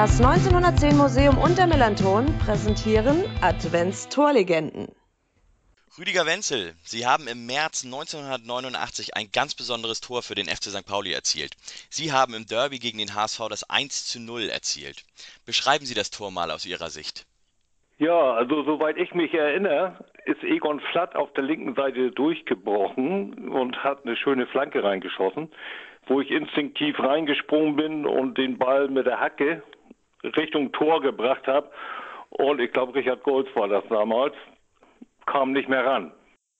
Das 0.00 0.18
1910 0.18 0.96
Museum 0.96 1.36
und 1.36 1.58
der 1.58 1.66
Melanton 1.66 2.24
präsentieren 2.38 3.22
Adventstorlegenden. 3.42 4.88
Rüdiger 5.98 6.24
Wenzel, 6.24 6.72
Sie 6.84 7.04
haben 7.04 7.28
im 7.28 7.44
März 7.44 7.84
1989 7.84 9.14
ein 9.14 9.28
ganz 9.30 9.54
besonderes 9.54 10.00
Tor 10.00 10.22
für 10.22 10.34
den 10.34 10.46
FC 10.46 10.70
St. 10.72 10.86
Pauli 10.86 11.12
erzielt. 11.12 11.52
Sie 11.90 12.12
haben 12.12 12.32
im 12.32 12.46
Derby 12.46 12.78
gegen 12.78 12.96
den 12.96 13.14
HSV 13.14 13.48
das 13.50 13.68
1 13.68 14.06
zu 14.06 14.20
0 14.20 14.48
erzielt. 14.48 15.04
Beschreiben 15.44 15.84
Sie 15.84 15.92
das 15.92 16.08
Tor 16.10 16.30
mal 16.30 16.50
aus 16.50 16.64
Ihrer 16.64 16.88
Sicht. 16.88 17.26
Ja, 17.98 18.32
also 18.32 18.62
soweit 18.62 18.96
ich 18.96 19.12
mich 19.12 19.34
erinnere, 19.34 20.02
ist 20.24 20.42
Egon 20.42 20.80
Flatt 20.92 21.14
auf 21.14 21.30
der 21.34 21.44
linken 21.44 21.74
Seite 21.74 22.10
durchgebrochen 22.10 23.50
und 23.50 23.84
hat 23.84 24.06
eine 24.06 24.16
schöne 24.16 24.46
Flanke 24.46 24.82
reingeschossen, 24.82 25.52
wo 26.06 26.22
ich 26.22 26.30
instinktiv 26.30 26.98
reingesprungen 26.98 27.76
bin 27.76 28.06
und 28.06 28.38
den 28.38 28.56
Ball 28.56 28.88
mit 28.88 29.04
der 29.04 29.20
Hacke 29.20 29.62
Richtung 30.24 30.72
Tor 30.72 31.00
gebracht 31.00 31.46
habe. 31.46 31.70
Und 32.30 32.60
ich 32.60 32.72
glaube, 32.72 32.94
Richard 32.94 33.22
Golds 33.22 33.54
war 33.54 33.68
das 33.68 33.84
damals, 33.88 34.34
kam 35.26 35.52
nicht 35.52 35.68
mehr 35.68 35.84
ran. 35.84 36.12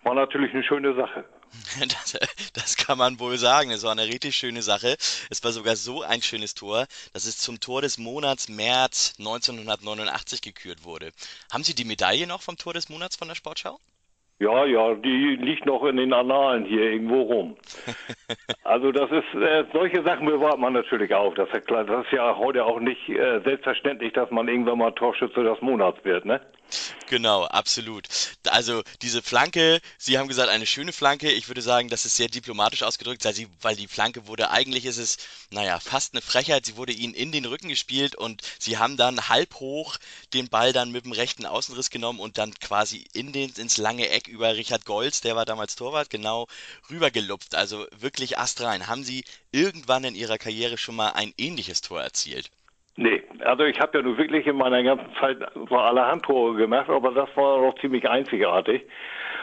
War 0.03 0.15
natürlich 0.15 0.53
eine 0.53 0.65
schöne 0.65 0.95
Sache. 0.95 1.25
Das, 1.81 2.17
das, 2.53 2.77
kann 2.77 2.99
man 2.99 3.19
wohl 3.19 3.37
sagen. 3.37 3.71
Es 3.71 3.83
war 3.83 3.93
eine 3.93 4.07
richtig 4.07 4.37
schöne 4.37 4.63
Sache. 4.63 4.97
Es 5.31 5.43
war 5.43 5.51
sogar 5.53 5.75
so 5.75 6.03
ein 6.03 6.23
schönes 6.23 6.55
Tor, 6.55 6.87
dass 7.13 7.27
es 7.27 7.39
zum 7.39 7.59
Tor 7.59 7.83
des 7.83 7.99
Monats 7.99 8.49
März 8.49 9.15
1989 9.19 10.43
gekürt 10.43 10.85
wurde. 10.85 11.11
Haben 11.53 11.65
Sie 11.65 11.75
die 11.75 11.85
Medaille 11.85 12.29
noch 12.29 12.43
vom 12.43 12.57
Tor 12.57 12.75
des 12.75 12.89
Monats 12.89 13.17
von 13.17 13.29
der 13.29 13.35
Sportschau? 13.35 13.81
Ja, 14.41 14.65
ja, 14.65 14.95
die 14.95 15.37
liegt 15.37 15.67
noch 15.67 15.85
in 15.85 15.99
den 15.99 16.15
Annalen 16.15 16.65
hier 16.65 16.91
irgendwo 16.93 17.23
rum. 17.23 17.57
Also 18.63 18.93
das 18.93 19.11
ist, 19.11 19.35
äh, 19.35 19.65
solche 19.73 20.05
Sachen 20.05 20.27
bewahrt 20.27 20.61
man 20.61 20.75
natürlich 20.75 21.13
auf. 21.13 21.35
Das 21.35 21.49
ist 21.49 21.55
ja 21.55 21.61
klar. 21.61 21.85
Das 21.85 22.05
ist 22.05 22.13
ja 22.13 22.37
heute 22.37 22.65
auch 22.65 22.79
nicht 22.79 23.09
äh, 23.09 23.41
selbstverständlich, 23.41 24.13
dass 24.13 24.31
man 24.31 24.47
irgendwann 24.47 24.79
mal 24.79 24.93
Torschütze 24.93 25.43
des 25.43 25.61
Monats 25.61 26.05
wird, 26.05 26.25
ne? 26.25 26.41
Genau, 27.11 27.43
absolut. 27.45 28.07
Also 28.45 28.85
diese 29.03 29.21
Flanke, 29.21 29.81
Sie 29.99 30.17
haben 30.17 30.29
gesagt, 30.29 30.49
eine 30.49 30.65
schöne 30.65 30.93
Flanke. 30.93 31.29
Ich 31.33 31.49
würde 31.49 31.61
sagen, 31.61 31.89
das 31.89 32.07
ist 32.07 32.15
sehr 32.15 32.29
diplomatisch 32.29 32.85
ausgedrückt, 32.85 33.25
weil, 33.63 33.75
die 33.75 33.89
Flanke 33.89 34.29
wurde, 34.29 34.51
eigentlich 34.51 34.85
ist 34.85 34.99
es, 34.99 35.17
naja, 35.51 35.81
fast 35.81 36.15
eine 36.15 36.23
Frechheit. 36.23 36.67
Sie 36.67 36.77
wurde 36.77 36.93
Ihnen 36.93 37.15
in 37.15 37.33
den 37.33 37.47
Rücken 37.47 37.69
gespielt 37.69 38.15
und 38.15 38.43
Sie 38.61 38.79
haben 38.79 38.97
dann 38.97 39.29
halb 39.29 39.57
hoch 39.57 39.97
den 40.35 40.49
Ball 40.49 40.73
dann 40.73 40.93
mit 40.93 41.05
dem 41.05 41.11
rechten 41.11 41.47
Außenriss 41.47 41.91
genommen 41.91 42.21
und 42.21 42.39
dann 42.39 42.55
quasi 42.61 43.05
in 43.13 43.33
den, 43.33 43.51
ins 43.55 43.77
lange 43.77 44.09
Eck 44.09 44.29
über 44.29 44.55
Richard 44.55 44.85
Golz, 44.85 45.21
der 45.21 45.35
war 45.35 45.45
damals 45.45 45.75
Torwart, 45.75 46.11
genau 46.11 46.47
rübergelupft. 46.91 47.57
Also 47.57 47.89
wirklich 47.91 48.39
astrein. 48.39 48.87
Haben 48.87 49.03
Sie 49.03 49.25
irgendwann 49.51 50.05
in 50.05 50.15
Ihrer 50.15 50.39
Karriere 50.39 50.79
schon 50.79 50.95
mal 50.95 51.11
ein 51.11 51.35
ähnliches 51.37 51.81
Tor 51.81 52.01
erzielt? 52.01 52.51
Also 53.45 53.65
ich 53.65 53.81
habe 53.81 53.99
ja 53.99 54.05
nur 54.05 54.19
wirklich 54.19 54.47
in 54.47 54.57
meiner 54.57 54.83
ganzen 54.83 55.15
Zeit 55.21 55.39
so 55.69 55.77
allerhand 55.77 56.25
Tore 56.25 56.55
gemacht, 56.57 56.89
aber 56.89 57.13
das 57.13 57.29
war 57.37 57.59
doch 57.59 57.79
ziemlich 57.81 58.09
einzigartig. 58.09 58.83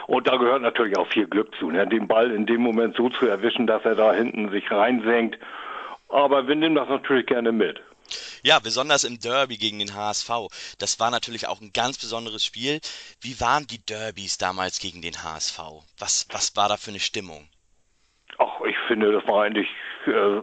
Und 0.06 0.26
da 0.26 0.36
gehört 0.36 0.62
natürlich 0.62 0.96
auch 0.96 1.08
viel 1.08 1.26
Glück 1.26 1.54
zu, 1.58 1.70
ne? 1.70 1.86
den 1.86 2.08
Ball 2.08 2.30
in 2.30 2.46
dem 2.46 2.62
Moment 2.62 2.96
so 2.96 3.10
zu 3.10 3.26
erwischen, 3.26 3.66
dass 3.66 3.84
er 3.84 3.94
da 3.94 4.14
hinten 4.14 4.50
sich 4.50 4.70
reinsenkt. 4.70 5.38
Aber 6.08 6.48
wir 6.48 6.54
nehmen 6.54 6.74
das 6.74 6.88
natürlich 6.88 7.26
gerne 7.26 7.52
mit. 7.52 7.80
Ja, 8.42 8.58
besonders 8.58 9.04
im 9.04 9.18
Derby 9.18 9.58
gegen 9.58 9.78
den 9.78 9.94
HSV. 9.94 10.30
Das 10.78 10.98
war 10.98 11.10
natürlich 11.10 11.46
auch 11.46 11.60
ein 11.60 11.72
ganz 11.74 11.98
besonderes 11.98 12.44
Spiel. 12.44 12.80
Wie 13.20 13.38
waren 13.40 13.66
die 13.66 13.84
Derbys 13.84 14.38
damals 14.38 14.78
gegen 14.80 15.02
den 15.02 15.22
HSV? 15.22 15.58
Was, 15.98 16.26
was 16.32 16.56
war 16.56 16.68
da 16.68 16.76
für 16.76 16.90
eine 16.90 17.00
Stimmung? 17.00 17.48
Ach, 18.38 18.60
ich 18.66 18.76
finde, 18.86 19.12
das 19.12 19.26
war 19.26 19.44
eigentlich 19.44 19.68
äh, 20.06 20.40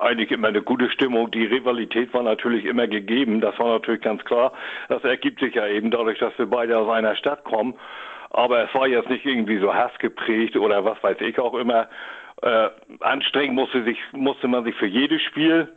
eigentlich 0.00 0.30
immer 0.30 0.48
eine 0.48 0.62
gute 0.62 0.90
Stimmung. 0.90 1.30
Die 1.30 1.44
Rivalität 1.44 2.12
war 2.14 2.22
natürlich 2.22 2.64
immer 2.64 2.86
gegeben, 2.86 3.40
das 3.40 3.58
war 3.58 3.68
natürlich 3.74 4.02
ganz 4.02 4.24
klar. 4.24 4.52
Das 4.88 5.04
ergibt 5.04 5.40
sich 5.40 5.54
ja 5.54 5.66
eben 5.66 5.90
dadurch, 5.90 6.18
dass 6.18 6.36
wir 6.38 6.46
beide 6.46 6.78
aus 6.78 6.88
einer 6.88 7.16
Stadt 7.16 7.44
kommen. 7.44 7.74
Aber 8.30 8.64
es 8.64 8.74
war 8.74 8.86
jetzt 8.86 9.10
nicht 9.10 9.26
irgendwie 9.26 9.58
so 9.58 9.74
hassgeprägt 9.74 10.56
oder 10.56 10.84
was 10.84 11.02
weiß 11.02 11.20
ich 11.20 11.38
auch 11.38 11.54
immer. 11.54 11.88
Äh, 12.42 12.68
anstrengend 13.00 13.54
musste, 13.54 13.82
sich, 13.82 13.98
musste 14.12 14.48
man 14.48 14.64
sich 14.64 14.74
für 14.76 14.86
jedes 14.86 15.20
Spiel. 15.22 15.68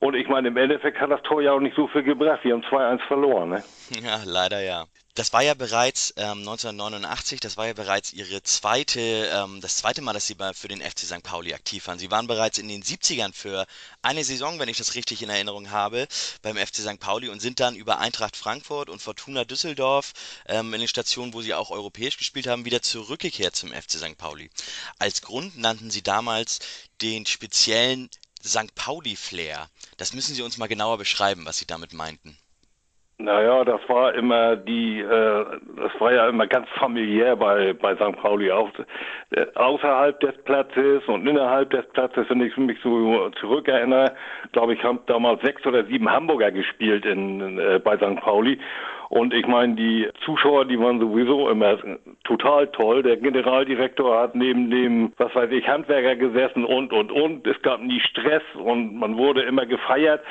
Und 0.00 0.14
ich 0.14 0.28
meine, 0.28 0.48
im 0.48 0.56
Endeffekt 0.56 1.00
hat 1.00 1.10
das 1.10 1.22
Tor 1.22 1.42
ja 1.42 1.52
auch 1.52 1.60
nicht 1.60 1.74
so 1.74 1.88
viel 1.88 2.04
gebracht. 2.04 2.40
Wir 2.44 2.54
haben 2.54 2.62
2-1 2.62 3.00
verloren. 3.06 3.50
Ne? 3.50 3.64
Ja, 4.02 4.20
leider 4.24 4.60
ja. 4.60 4.86
Das 5.18 5.32
war 5.32 5.42
ja 5.42 5.54
bereits 5.54 6.14
ähm, 6.16 6.46
1989, 6.46 7.40
das 7.40 7.56
war 7.56 7.66
ja 7.66 7.72
bereits 7.72 8.12
ihre 8.12 8.40
zweite, 8.44 9.00
ähm, 9.00 9.60
das 9.60 9.78
zweite 9.78 10.00
Mal, 10.00 10.12
dass 10.12 10.28
sie 10.28 10.36
bei, 10.36 10.54
für 10.54 10.68
den 10.68 10.80
FC 10.80 11.00
St. 11.00 11.24
Pauli 11.24 11.52
aktiv 11.54 11.88
waren. 11.88 11.98
Sie 11.98 12.12
waren 12.12 12.28
bereits 12.28 12.58
in 12.58 12.68
den 12.68 12.84
70ern 12.84 13.34
für 13.34 13.66
eine 14.00 14.22
Saison, 14.22 14.60
wenn 14.60 14.68
ich 14.68 14.78
das 14.78 14.94
richtig 14.94 15.20
in 15.20 15.28
Erinnerung 15.28 15.72
habe, 15.72 16.06
beim 16.42 16.56
FC 16.56 16.76
St. 16.76 17.00
Pauli 17.00 17.30
und 17.30 17.40
sind 17.40 17.58
dann 17.58 17.74
über 17.74 17.98
Eintracht 17.98 18.36
Frankfurt 18.36 18.88
und 18.88 19.02
Fortuna 19.02 19.44
Düsseldorf 19.44 20.12
ähm, 20.46 20.72
in 20.72 20.78
den 20.78 20.88
Stationen, 20.88 21.34
wo 21.34 21.40
sie 21.40 21.54
auch 21.54 21.72
europäisch 21.72 22.16
gespielt 22.16 22.46
haben, 22.46 22.64
wieder 22.64 22.80
zurückgekehrt 22.80 23.56
zum 23.56 23.72
FC 23.72 23.94
St. 23.94 24.18
Pauli. 24.18 24.50
Als 25.00 25.22
Grund 25.22 25.58
nannten 25.58 25.90
sie 25.90 26.02
damals 26.02 26.60
den 27.02 27.26
speziellen 27.26 28.08
St. 28.44 28.74
Pauli-Flair. 28.74 29.68
Das 29.96 30.14
müssen 30.14 30.34
Sie 30.34 30.42
uns 30.42 30.58
mal 30.58 30.68
genauer 30.68 30.98
beschreiben, 30.98 31.46
was 31.46 31.58
Sie 31.58 31.66
damit 31.66 31.92
meinten. 31.92 32.36
Naja, 33.20 33.64
das 33.64 33.80
war 33.88 34.14
immer 34.14 34.54
die, 34.54 35.00
äh, 35.00 35.44
das 35.76 36.00
war 36.00 36.12
ja 36.12 36.28
immer 36.28 36.46
ganz 36.46 36.68
familiär 36.78 37.34
bei, 37.34 37.72
bei 37.72 37.96
St. 37.96 38.16
Pauli 38.22 38.52
auch. 38.52 38.70
Äh, 39.30 39.44
außerhalb 39.56 40.20
des 40.20 40.40
Platzes 40.44 41.02
und 41.08 41.26
innerhalb 41.26 41.70
des 41.70 41.84
Platzes, 41.88 42.26
wenn 42.28 42.40
ich 42.40 42.56
mich 42.56 42.78
so 42.80 43.28
zurückerinnere, 43.40 44.14
glaube 44.52 44.74
ich, 44.74 44.84
haben 44.84 45.00
damals 45.06 45.42
sechs 45.42 45.66
oder 45.66 45.84
sieben 45.86 46.08
Hamburger 46.08 46.52
gespielt 46.52 47.04
in, 47.04 47.58
äh, 47.58 47.80
bei 47.82 47.96
St. 47.96 48.20
Pauli. 48.20 48.60
Und 49.08 49.32
ich 49.32 49.46
meine, 49.46 49.74
die 49.74 50.08
Zuschauer, 50.24 50.66
die 50.66 50.78
waren 50.78 51.00
sowieso 51.00 51.48
immer 51.48 51.78
total 52.24 52.66
toll. 52.68 53.02
Der 53.02 53.16
Generaldirektor 53.16 54.20
hat 54.20 54.34
neben 54.34 54.70
dem, 54.70 55.12
was 55.16 55.34
weiß 55.34 55.50
ich, 55.50 55.66
Handwerker 55.66 56.16
gesessen 56.16 56.64
und, 56.64 56.92
und, 56.92 57.10
und. 57.10 57.46
Es 57.46 57.60
gab 57.62 57.80
nie 57.80 58.00
Stress 58.00 58.42
und 58.54 58.96
man 58.96 59.16
wurde 59.16 59.42
immer 59.42 59.64
gefeiert. 59.64 60.22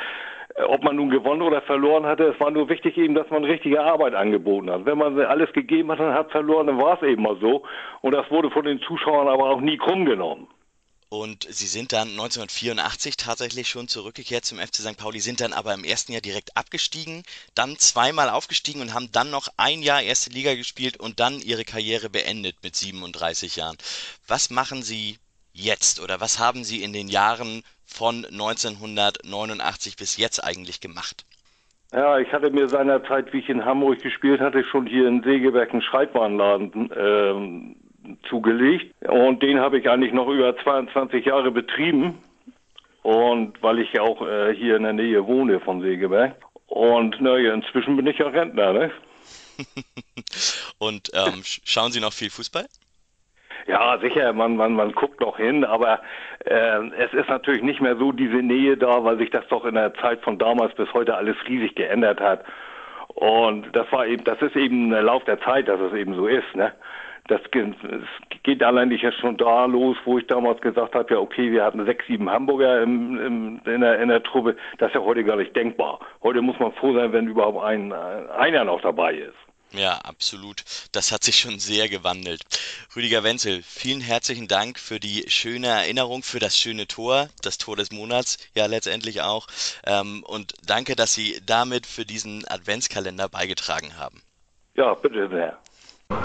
Äh, 0.55 0.63
ob 0.63 0.83
man 0.83 0.95
nun 0.95 1.09
gewonnen 1.09 1.41
oder 1.41 1.61
verloren 1.61 2.05
hatte, 2.05 2.25
es 2.25 2.39
war 2.39 2.51
nur 2.51 2.69
wichtig 2.69 2.97
eben, 2.97 3.15
dass 3.15 3.29
man 3.31 3.43
richtige 3.43 3.81
Arbeit 3.81 4.13
angeboten 4.13 4.69
hat. 4.69 4.85
Wenn 4.85 4.99
man 4.99 5.19
alles 5.21 5.51
gegeben 5.53 5.91
hat 5.91 5.99
und 5.99 6.13
hat 6.13 6.31
verloren, 6.31 6.67
dann 6.67 6.77
war 6.77 7.01
es 7.01 7.07
eben 7.07 7.23
mal 7.23 7.37
so. 7.41 7.63
Und 8.01 8.13
das 8.13 8.29
wurde 8.29 8.51
von 8.51 8.65
den 8.65 8.79
Zuschauern 8.81 9.27
aber 9.27 9.49
auch 9.49 9.61
nie 9.61 9.77
krumm 9.77 10.05
genommen. 10.05 10.47
Und 11.09 11.47
sie 11.49 11.67
sind 11.67 11.93
dann 11.93 12.09
1984 12.09 13.15
tatsächlich 13.15 13.69
schon 13.69 13.87
zurückgekehrt 13.87 14.43
zum 14.43 14.57
FC 14.57 14.75
St. 14.75 14.97
Pauli, 14.97 15.21
sind 15.21 15.39
dann 15.39 15.53
aber 15.53 15.73
im 15.73 15.85
ersten 15.85 16.11
Jahr 16.11 16.21
direkt 16.21 16.57
abgestiegen, 16.57 17.23
dann 17.55 17.77
zweimal 17.77 18.29
aufgestiegen 18.29 18.81
und 18.81 18.93
haben 18.93 19.09
dann 19.13 19.29
noch 19.29 19.47
ein 19.55 19.81
Jahr 19.81 20.01
erste 20.01 20.31
Liga 20.31 20.55
gespielt 20.55 20.97
und 20.97 21.21
dann 21.21 21.39
ihre 21.39 21.63
Karriere 21.63 22.09
beendet 22.09 22.57
mit 22.61 22.75
37 22.75 23.55
Jahren. 23.55 23.77
Was 24.27 24.49
machen 24.49 24.83
Sie 24.83 25.17
jetzt 25.53 26.01
oder 26.01 26.19
was 26.19 26.39
haben 26.39 26.65
Sie 26.65 26.83
in 26.83 26.91
den 26.91 27.07
Jahren 27.07 27.63
von 27.85 28.25
1989 28.25 29.95
bis 29.95 30.17
jetzt 30.17 30.43
eigentlich 30.43 30.81
gemacht? 30.81 31.25
Ja, 31.93 32.19
ich 32.19 32.33
hatte 32.33 32.51
mir 32.51 32.67
seinerzeit, 32.67 33.31
wie 33.31 33.39
ich 33.39 33.47
in 33.47 33.63
Hamburg 33.63 34.01
gespielt 34.01 34.41
hatte, 34.41 34.65
schon 34.65 34.85
hier 34.87 35.07
in 35.07 35.23
Segeberg 35.23 35.71
einen 35.71 35.81
Schreibwarenladen 35.81 36.91
ähm, 36.93 37.75
zugelegt. 38.29 38.93
Und 39.07 39.41
den 39.43 39.59
habe 39.59 39.79
ich 39.79 39.89
eigentlich 39.89 40.13
noch 40.13 40.27
über 40.27 40.55
22 40.57 41.25
Jahre 41.25 41.51
betrieben. 41.51 42.17
Und 43.03 43.61
weil 43.63 43.79
ich 43.79 43.93
ja 43.93 44.01
auch 44.01 44.21
äh, 44.21 44.53
hier 44.53 44.75
in 44.75 44.83
der 44.83 44.93
Nähe 44.93 45.25
wohne 45.25 45.59
von 45.59 45.81
Segeberg. 45.81 46.35
Und 46.67 47.21
naja, 47.21 47.53
inzwischen 47.53 47.95
bin 47.95 48.07
ich 48.07 48.17
ja 48.17 48.27
Rentner, 48.27 48.73
ne? 48.73 48.91
Und 50.79 51.09
ähm, 51.13 51.41
schauen 51.43 51.91
Sie 51.91 52.01
noch 52.01 52.13
viel 52.13 52.29
Fußball? 52.29 52.65
Ja, 53.65 53.97
sicher, 53.99 54.31
man, 54.33 54.55
man, 54.55 54.73
man 54.73 54.93
guckt 54.93 55.19
noch 55.19 55.37
hin, 55.37 55.65
aber 55.65 55.99
äh, 56.45 56.87
es 56.97 57.13
ist 57.13 57.27
natürlich 57.27 57.63
nicht 57.63 57.81
mehr 57.81 57.97
so 57.97 58.11
diese 58.13 58.37
Nähe 58.37 58.77
da, 58.77 59.03
weil 59.03 59.17
sich 59.17 59.29
das 59.29 59.45
doch 59.49 59.65
in 59.65 59.75
der 59.75 59.93
Zeit 59.95 60.21
von 60.21 60.37
damals 60.37 60.73
bis 60.75 60.91
heute 60.93 61.15
alles 61.15 61.35
riesig 61.47 61.75
geändert 61.75 62.21
hat. 62.21 62.45
Und 63.09 63.75
das 63.75 63.91
war 63.91 64.05
eben, 64.05 64.23
das 64.23 64.41
ist 64.41 64.55
eben 64.55 64.89
der 64.91 65.01
Lauf 65.01 65.25
der 65.25 65.41
Zeit, 65.41 65.67
dass 65.67 65.81
es 65.81 65.93
eben 65.93 66.15
so 66.15 66.27
ist, 66.27 66.55
ne? 66.55 66.71
Das 67.27 67.41
geht 68.43 68.63
allein 68.63 68.89
nicht 68.89 69.05
schon 69.19 69.37
da 69.37 69.65
los, 69.65 69.97
wo 70.05 70.17
ich 70.17 70.27
damals 70.27 70.61
gesagt 70.61 70.95
habe, 70.95 71.13
ja 71.13 71.19
okay, 71.19 71.51
wir 71.51 71.63
hatten 71.63 71.85
sechs, 71.85 72.05
sieben 72.07 72.29
Hamburger 72.29 72.81
im, 72.81 73.17
im, 73.19 73.61
in, 73.65 73.81
der, 73.81 73.99
in 73.99 74.09
der 74.09 74.23
Truppe. 74.23 74.55
Das 74.77 74.89
ist 74.89 74.95
ja 74.95 75.01
heute 75.01 75.23
gar 75.23 75.35
nicht 75.35 75.55
denkbar. 75.55 75.99
Heute 76.23 76.41
muss 76.41 76.59
man 76.59 76.71
froh 76.73 76.93
sein, 76.93 77.11
wenn 77.11 77.27
überhaupt 77.27 77.63
ein, 77.63 77.91
einer 77.91 78.63
noch 78.63 78.81
dabei 78.81 79.13
ist. 79.15 79.35
Ja, 79.73 79.97
absolut. 79.97 80.63
Das 80.93 81.11
hat 81.11 81.23
sich 81.23 81.37
schon 81.37 81.59
sehr 81.59 81.89
gewandelt. 81.89 82.41
Rüdiger 82.95 83.23
Wenzel, 83.23 83.61
vielen 83.63 83.99
herzlichen 83.99 84.47
Dank 84.47 84.79
für 84.79 84.99
die 84.99 85.25
schöne 85.27 85.67
Erinnerung, 85.67 86.23
für 86.23 86.39
das 86.39 86.57
schöne 86.57 86.87
Tor, 86.87 87.27
das 87.43 87.57
Tor 87.57 87.75
des 87.75 87.91
Monats, 87.91 88.37
ja 88.55 88.65
letztendlich 88.65 89.21
auch. 89.21 89.47
Ähm, 89.85 90.23
und 90.25 90.53
danke, 90.65 90.95
dass 90.95 91.13
Sie 91.13 91.41
damit 91.45 91.85
für 91.85 92.05
diesen 92.05 92.47
Adventskalender 92.47 93.27
beigetragen 93.27 93.97
haben. 93.97 94.21
Ja, 94.75 94.93
bitte 94.93 95.27
sehr. 95.27 95.57
よ 96.09 96.15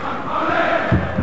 し! 1.16 1.21